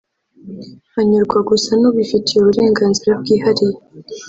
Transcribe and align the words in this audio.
hanyurwa 0.95 1.37
gusa 1.49 1.71
n’ubifitiye 1.81 2.37
uburenganzira 2.41 3.11
bwihariye 3.21 3.77